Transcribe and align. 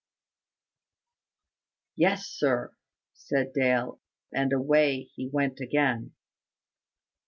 "Yes, 1.95 2.25
sir," 2.25 2.73
said 3.13 3.53
Dale; 3.53 4.01
and 4.33 4.51
away 4.51 5.11
he 5.13 5.29
went 5.29 5.59
again. 5.59 6.15